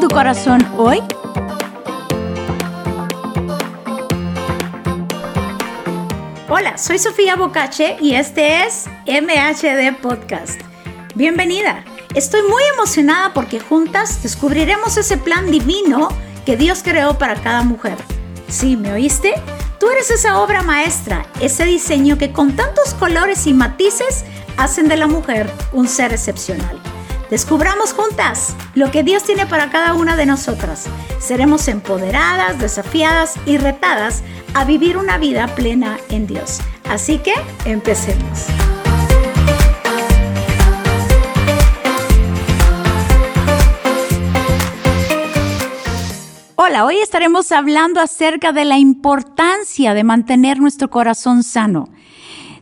[0.00, 1.02] tu corazón hoy?
[6.48, 10.60] Hola, soy Sofía Bocache y este es MHD Podcast.
[11.14, 11.84] Bienvenida.
[12.14, 16.08] Estoy muy emocionada porque juntas descubriremos ese plan divino
[16.44, 17.96] que Dios creó para cada mujer.
[18.48, 19.34] ¿Sí, me oíste?
[19.80, 24.24] Tú eres esa obra maestra, ese diseño que con tantos colores y matices
[24.58, 26.85] hacen de la mujer un ser excepcional.
[27.30, 30.86] Descubramos juntas lo que Dios tiene para cada una de nosotras.
[31.18, 34.22] Seremos empoderadas, desafiadas y retadas
[34.54, 36.60] a vivir una vida plena en Dios.
[36.88, 37.34] Así que
[37.64, 38.46] empecemos.
[46.54, 51.88] Hola, hoy estaremos hablando acerca de la importancia de mantener nuestro corazón sano.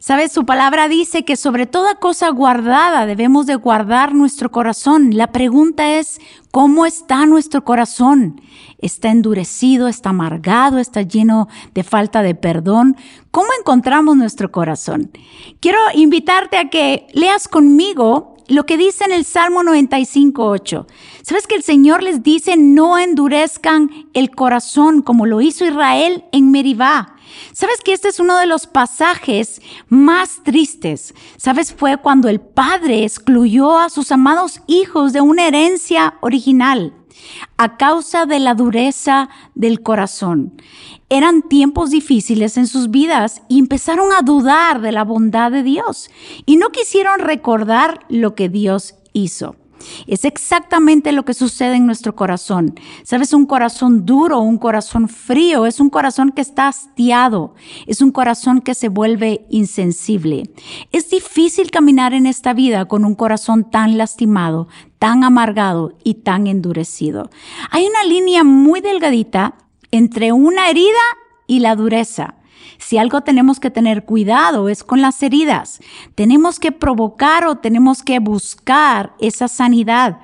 [0.06, 5.16] Sabes, su palabra dice que sobre toda cosa guardada debemos de guardar nuestro corazón.
[5.16, 8.38] La pregunta es, ¿cómo está nuestro corazón?
[8.76, 9.88] ¿Está endurecido?
[9.88, 10.78] ¿Está amargado?
[10.78, 12.98] ¿Está lleno de falta de perdón?
[13.30, 15.10] ¿Cómo encontramos nuestro corazón?
[15.60, 20.84] Quiero invitarte a que leas conmigo lo que dice en el Salmo 95.8.
[21.22, 26.50] ¿Sabes que el Señor les dice no endurezcan el corazón como lo hizo Israel en
[26.50, 27.13] Meribá?
[27.52, 31.14] ¿Sabes que este es uno de los pasajes más tristes?
[31.36, 31.72] ¿Sabes?
[31.72, 36.94] Fue cuando el padre excluyó a sus amados hijos de una herencia original
[37.56, 40.60] a causa de la dureza del corazón.
[41.08, 46.10] Eran tiempos difíciles en sus vidas y empezaron a dudar de la bondad de Dios
[46.46, 49.56] y no quisieron recordar lo que Dios hizo.
[50.06, 52.74] Es exactamente lo que sucede en nuestro corazón.
[53.02, 53.32] ¿Sabes?
[53.32, 57.54] Un corazón duro, un corazón frío, es un corazón que está hastiado,
[57.86, 60.50] es un corazón que se vuelve insensible.
[60.92, 64.68] Es difícil caminar en esta vida con un corazón tan lastimado,
[64.98, 67.30] tan amargado y tan endurecido.
[67.70, 69.56] Hay una línea muy delgadita
[69.90, 71.04] entre una herida
[71.46, 72.36] y la dureza.
[72.78, 75.80] Si algo tenemos que tener cuidado es con las heridas.
[76.14, 80.18] Tenemos que provocar o tenemos que buscar esa sanidad.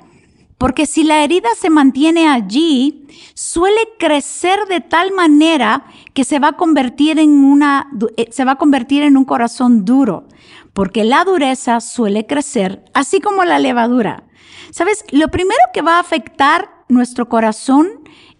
[0.61, 6.49] Porque si la herida se mantiene allí, suele crecer de tal manera que se va
[6.49, 7.89] a convertir en una,
[8.19, 10.29] eh, se va a convertir en un corazón duro.
[10.75, 14.25] Porque la dureza suele crecer, así como la levadura.
[14.71, 17.89] Sabes, lo primero que va a afectar nuestro corazón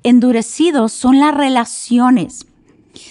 [0.03, 2.47] endurecido son las relaciones.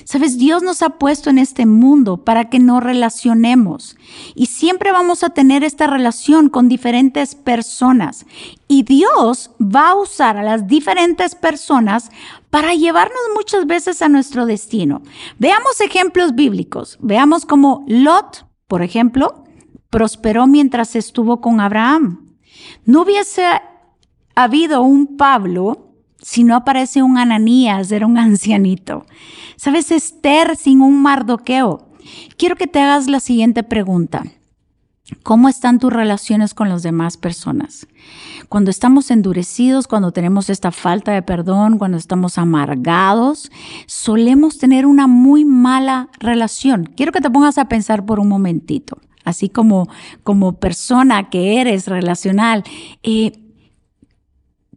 [0.04, 3.98] Sabes, Dios nos ha puesto en este mundo para que nos relacionemos
[4.36, 8.26] y siempre vamos a tener esta relación con diferentes personas
[8.68, 12.10] y Dios va a usar a las diferentes personas
[12.50, 15.02] para llevarnos muchas veces a nuestro destino.
[15.38, 16.98] Veamos ejemplos bíblicos.
[17.02, 19.44] Veamos cómo Lot, por ejemplo,
[19.90, 22.38] prosperó mientras estuvo con Abraham.
[22.86, 23.44] No hubiese
[24.36, 25.89] habido un Pablo
[26.22, 29.06] si no aparece un Ananías, era un ancianito.
[29.56, 29.92] ¿Sabes?
[29.92, 31.90] Esther sin un mardoqueo.
[32.38, 34.24] Quiero que te hagas la siguiente pregunta.
[35.24, 37.88] ¿Cómo están tus relaciones con las demás personas?
[38.48, 43.52] Cuando estamos endurecidos, cuando tenemos esta falta de perdón, cuando estamos amargados,
[43.88, 46.92] solemos tener una muy mala relación.
[46.96, 49.88] Quiero que te pongas a pensar por un momentito, así como,
[50.24, 52.64] como persona que eres relacional.
[53.02, 53.49] Eh,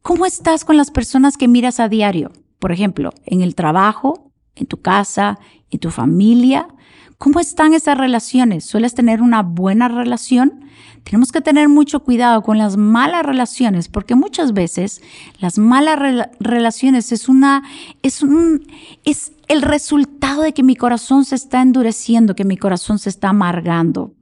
[0.02, 2.32] ¿Cómo estás con las personas que miras a diario?
[2.58, 5.38] Por ejemplo, en el trabajo, en tu casa,
[5.70, 6.66] en tu familia.
[7.18, 8.64] ¿Cómo están esas relaciones?
[8.64, 10.64] ¿Sueles tener una buena relación?
[11.04, 15.00] Tenemos que tener mucho cuidado con las malas relaciones, porque muchas veces
[15.38, 16.00] las malas
[16.40, 17.62] relaciones es una,
[18.02, 18.66] es un,
[19.04, 23.28] es el resultado de que mi corazón se está endureciendo, que mi corazón se está
[23.28, 24.14] amargando.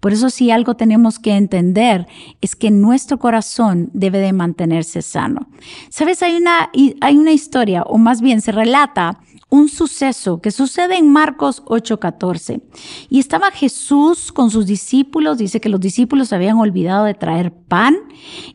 [0.00, 2.06] Por eso si algo tenemos que entender
[2.40, 5.48] es que nuestro corazón debe de mantenerse sano.
[5.88, 6.70] Sabes, hay una,
[7.00, 9.20] hay una historia, o más bien se relata
[9.50, 12.60] un suceso que sucede en Marcos 8:14.
[13.08, 17.96] Y estaba Jesús con sus discípulos, dice que los discípulos habían olvidado de traer pan,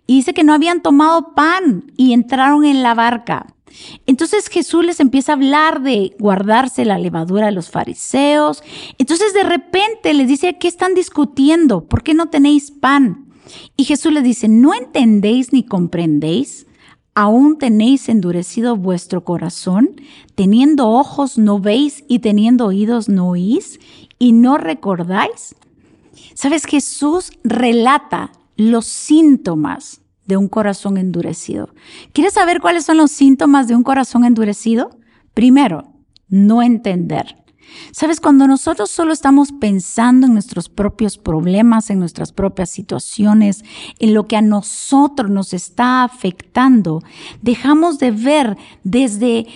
[0.06, 3.53] y dice que no habían tomado pan y entraron en la barca.
[4.05, 8.64] Entonces Jesús les empieza a hablar de guardarse la levadura de los fariseos.
[8.97, 11.85] Entonces de repente les dice, ¿qué están discutiendo?
[11.85, 13.25] ¿Por qué no tenéis pan?
[13.75, 16.67] Y Jesús les dice, ¿no entendéis ni comprendéis?
[17.16, 20.02] ¿Aún tenéis endurecido vuestro corazón?
[20.35, 23.79] Teniendo ojos no veis y teniendo oídos no oís
[24.17, 25.55] y no recordáis.
[26.34, 31.70] Sabes, Jesús relata los síntomas de un corazón endurecido.
[32.14, 34.97] ¿Quieres saber cuáles son los síntomas de un corazón endurecido?
[35.34, 35.93] Primero,
[36.29, 37.43] no entender.
[37.91, 43.64] Sabes, cuando nosotros solo estamos pensando en nuestros propios problemas, en nuestras propias situaciones,
[43.99, 47.02] en lo que a nosotros nos está afectando,
[47.41, 49.47] dejamos de ver desde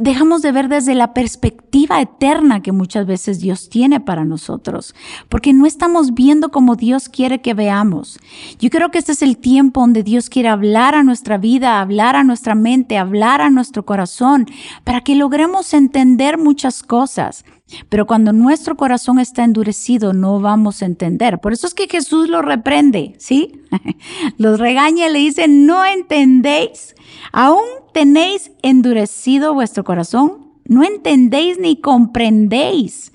[0.00, 4.94] dejamos de ver desde la perspectiva eterna que muchas veces Dios tiene para nosotros,
[5.28, 8.18] porque no estamos viendo como Dios quiere que veamos.
[8.58, 12.16] Yo creo que este es el tiempo donde Dios quiere hablar a nuestra vida, hablar
[12.16, 14.46] a nuestra mente, hablar a nuestro corazón,
[14.84, 17.44] para que logremos entender muchas cosas.
[17.88, 21.40] Pero cuando nuestro corazón está endurecido, no vamos a entender.
[21.40, 23.62] Por eso es que Jesús lo reprende, ¿sí?
[24.38, 26.94] Los regaña y le dice, no entendéis,
[27.32, 33.12] aún tenéis endurecido vuestro corazón, no entendéis ni comprendéis.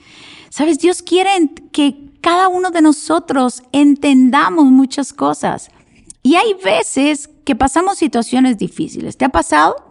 [0.50, 1.30] Sabes, Dios quiere
[1.72, 5.70] que cada uno de nosotros entendamos muchas cosas.
[6.22, 9.16] Y hay veces que pasamos situaciones difíciles.
[9.16, 9.89] ¿Te ha pasado?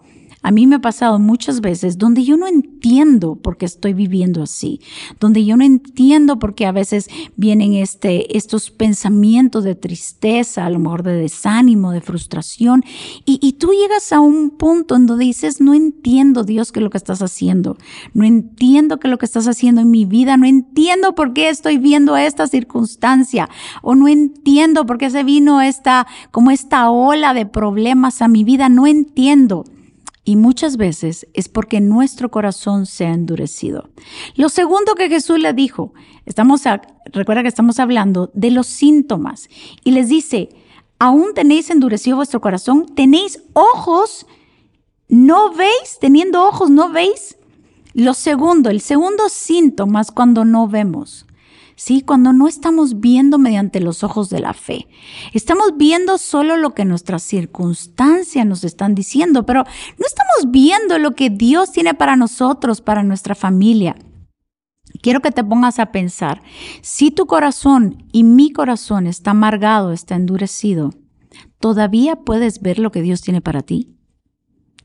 [0.49, 4.43] A mí me ha pasado muchas veces donde yo no entiendo por qué estoy viviendo
[4.43, 4.81] así,
[5.21, 10.71] donde yo no entiendo por qué a veces vienen este, estos pensamientos de tristeza, a
[10.71, 12.83] lo mejor de desánimo, de frustración,
[13.27, 16.89] y, tú llegas a un punto en donde dices, no entiendo Dios qué es lo
[16.89, 17.77] que estás haciendo,
[18.15, 21.51] no entiendo qué es lo que estás haciendo en mi vida, no entiendo por qué
[21.51, 23.51] estoy viendo esta circunstancia,
[23.83, 28.45] o no entiendo por qué se vino esta, como esta ola de problemas a mi
[28.45, 29.67] vida, no entiendo.
[30.29, 33.89] Y muchas veces es porque nuestro corazón se ha endurecido.
[34.35, 35.95] Lo segundo que Jesús le dijo,
[36.27, 36.65] estamos
[37.07, 39.49] recuerda que estamos hablando de los síntomas.
[39.85, 40.51] Y les dice,
[40.99, 44.27] aún tenéis endurecido vuestro corazón, tenéis ojos,
[45.09, 47.39] no veis, teniendo ojos, no veis.
[47.95, 51.25] Lo segundo, el segundo síntoma es cuando no vemos.
[51.79, 52.03] ¿Sí?
[52.03, 54.89] Cuando no estamos viendo mediante los ojos de la fe.
[55.33, 61.15] Estamos viendo solo lo que nuestras circunstancias nos están diciendo, pero no estamos viendo lo
[61.15, 63.95] que Dios tiene para nosotros, para nuestra familia.
[65.01, 66.43] Quiero que te pongas a pensar,
[66.83, 70.91] si tu corazón y mi corazón está amargado, está endurecido,
[71.61, 73.95] ¿todavía puedes ver lo que Dios tiene para ti?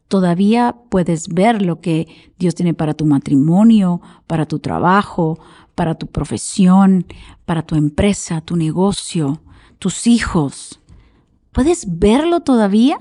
[0.09, 2.07] ¿Todavía puedes ver lo que
[2.37, 5.39] Dios tiene para tu matrimonio, para tu trabajo,
[5.75, 7.05] para tu profesión,
[7.45, 9.41] para tu empresa, tu negocio,
[9.79, 10.79] tus hijos.
[11.51, 12.97] ¿Puedes verlo todavía?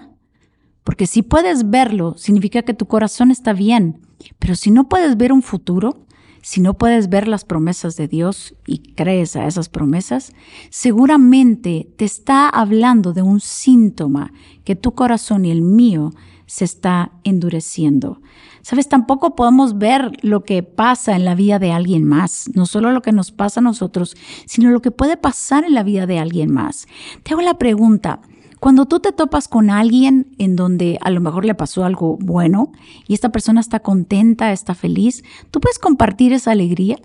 [0.85, 4.01] Porque si puedes verlo, significa que tu corazón está bien.
[4.39, 6.07] Pero si no puedes ver un futuro,
[6.43, 10.33] si no puedes ver las promesas de Dios y crees a esas promesas,
[10.71, 14.33] seguramente te está hablando de un síntoma
[14.65, 16.11] que tu corazón y el mío
[16.53, 18.21] se está endureciendo.
[18.61, 22.93] Sabes, tampoco podemos ver lo que pasa en la vida de alguien más, no solo
[22.93, 24.15] lo que nos pasa a nosotros,
[24.45, 26.89] sino lo que puede pasar en la vida de alguien más.
[27.23, 28.21] Te hago la pregunta,
[28.61, 32.71] cuando tú te topas con alguien en donde a lo mejor le pasó algo bueno
[33.09, 36.99] y esta persona está contenta, está feliz, ¿tú puedes compartir esa alegría?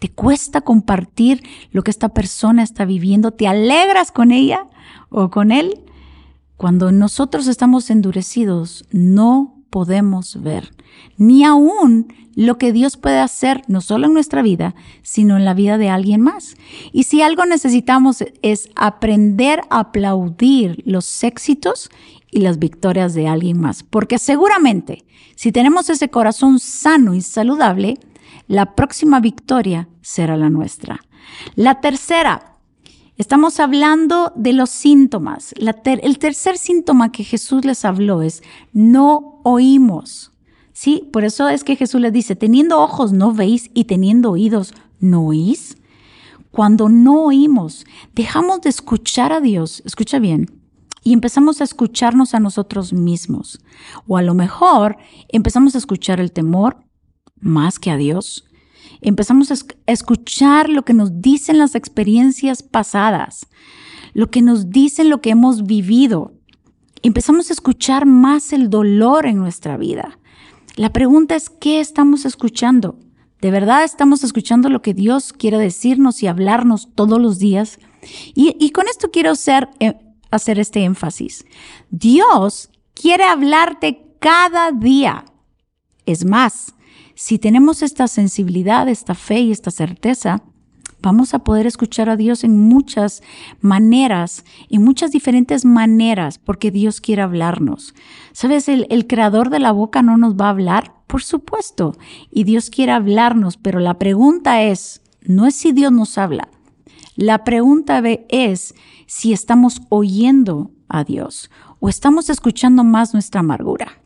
[0.00, 3.30] ¿Te cuesta compartir lo que esta persona está viviendo?
[3.30, 4.68] ¿Te alegras con ella
[5.10, 5.82] o con él?
[6.56, 10.74] Cuando nosotros estamos endurecidos, no podemos ver,
[11.18, 15.54] ni aún lo que Dios puede hacer, no solo en nuestra vida, sino en la
[15.54, 16.56] vida de alguien más.
[16.92, 21.90] Y si algo necesitamos es aprender a aplaudir los éxitos
[22.30, 25.04] y las victorias de alguien más, porque seguramente
[25.34, 27.98] si tenemos ese corazón sano y saludable,
[28.48, 31.00] la próxima victoria será la nuestra.
[31.54, 32.55] La tercera,
[33.18, 35.54] Estamos hablando de los síntomas.
[35.56, 38.42] el tercer síntoma que Jesús les habló es
[38.74, 40.32] no oímos.
[40.74, 44.74] Sí, por eso es que Jesús les dice, teniendo ojos no veis y teniendo oídos
[45.00, 45.78] no oís.
[46.50, 50.60] Cuando no oímos, dejamos de escuchar a Dios, escucha bien,
[51.02, 53.60] y empezamos a escucharnos a nosotros mismos.
[54.06, 56.76] O a lo mejor empezamos a escuchar el temor
[57.40, 58.45] más que a Dios
[59.06, 59.54] empezamos a
[59.86, 63.46] escuchar lo que nos dicen las experiencias pasadas,
[64.14, 66.34] lo que nos dicen lo que hemos vivido.
[67.02, 70.18] Empezamos a escuchar más el dolor en nuestra vida.
[70.74, 72.98] La pregunta es, ¿qué estamos escuchando?
[73.40, 77.78] ¿De verdad estamos escuchando lo que Dios quiere decirnos y hablarnos todos los días?
[78.34, 79.94] Y, con esto quiero hacer, eh,
[80.32, 81.44] hacer este énfasis.
[81.90, 85.24] Dios quiere hablarte cada día.
[86.06, 86.75] Es más,
[87.16, 90.42] si tenemos esta sensibilidad, esta fe y esta certeza,
[91.00, 93.22] vamos a poder escuchar a Dios en muchas
[93.62, 97.94] maneras, en muchas diferentes maneras, porque Dios quiere hablarnos.
[98.32, 98.68] ¿Sabes?
[98.68, 101.96] El, el, creador de la boca no nos va a hablar, por supuesto,
[102.30, 106.50] y Dios quiere hablarnos, pero la pregunta es, no es si Dios nos habla,
[107.16, 108.74] la pregunta es
[109.06, 114.02] si estamos oyendo a Dios o estamos escuchando más nuestra amargura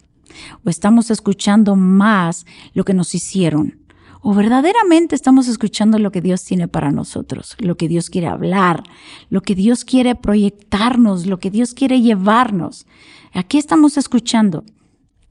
[0.64, 3.80] o estamos escuchando más lo que nos hicieron,
[4.22, 8.82] ¿O verdaderamente estamos escuchando lo que Dios tiene para nosotros, lo que Dios quiere hablar,
[9.30, 12.86] lo que Dios quiere proyectarnos, lo que Dios quiere llevarnos?
[13.32, 14.64] Aquí estamos escuchando.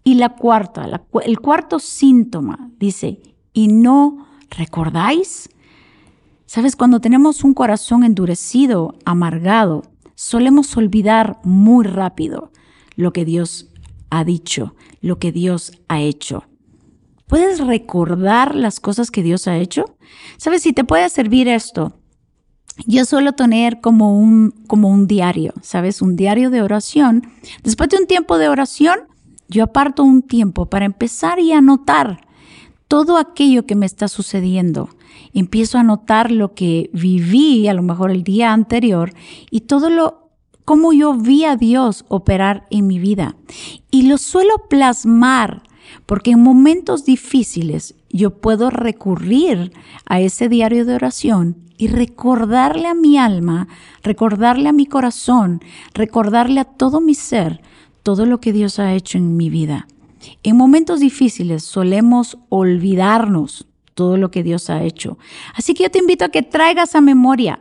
[0.04, 3.22] Y la cuarta, el cuarto síntoma dice,
[3.54, 5.50] ¿y no recordáis?
[6.48, 9.84] Sabes, cuando tenemos un corazón endurecido, amargado,
[10.16, 12.52] solemos olvidar muy rápido
[12.96, 13.70] lo que Dios
[14.10, 16.46] ha dicho, lo que Dios ha hecho.
[17.28, 19.86] ¿Puedes recordar las cosas que Dios ha hecho?
[20.38, 21.94] Sabes, si te puede servir esto,
[22.88, 26.02] yo suelo tener como un, como un diario, ¿sabes?
[26.02, 27.28] Un diario de oración.
[27.64, 29.00] Después de un tiempo de oración,
[29.48, 32.22] yo aparto un tiempo para empezar y anotar
[32.88, 34.90] todo aquello que me está sucediendo.
[35.34, 39.14] Empiezo a notar lo que viví a lo mejor el día anterior
[39.52, 40.19] y todo lo
[40.70, 43.36] cómo yo vi a Dios operar en mi vida.
[43.90, 45.64] Y lo suelo plasmar
[46.06, 49.72] porque en momentos difíciles yo puedo recurrir
[50.06, 53.68] a ese diario de oración y recordarle a mi alma,
[54.04, 55.64] recordarle a mi corazón,
[55.96, 57.64] recordarle a todo mi ser
[58.04, 59.88] todo lo que Dios ha hecho en mi vida.
[60.44, 65.18] En momentos difíciles solemos olvidarnos todo lo que Dios ha hecho.
[65.56, 67.60] Así que yo te invito a que traigas a memoria,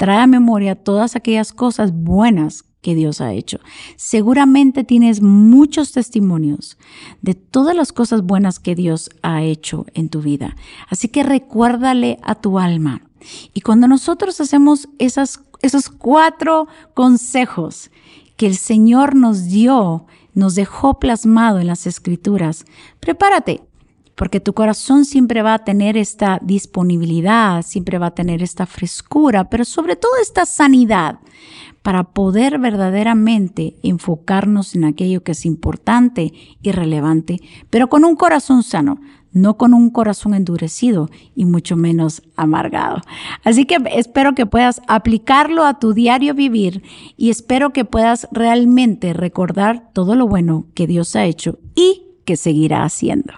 [0.00, 3.60] trae a memoria todas aquellas cosas buenas que Dios ha hecho.
[3.96, 6.78] Seguramente tienes muchos testimonios
[7.20, 10.56] de todas las cosas buenas que Dios ha hecho en tu vida.
[10.88, 13.02] Así que recuérdale a tu alma.
[13.52, 17.90] Y cuando nosotros hacemos esas, esos cuatro consejos
[18.38, 22.64] que el Señor nos dio, nos dejó plasmado en las escrituras,
[23.00, 23.60] prepárate,
[24.20, 29.48] porque tu corazón siempre va a tener esta disponibilidad, siempre va a tener esta frescura,
[29.48, 31.20] pero sobre todo esta sanidad
[31.80, 38.62] para poder verdaderamente enfocarnos en aquello que es importante y relevante, pero con un corazón
[38.62, 39.00] sano,
[39.32, 43.00] no con un corazón endurecido y mucho menos amargado.
[43.42, 46.82] Así que espero que puedas aplicarlo a tu diario vivir
[47.16, 52.36] y espero que puedas realmente recordar todo lo bueno que Dios ha hecho y que
[52.36, 53.32] seguirá haciendo.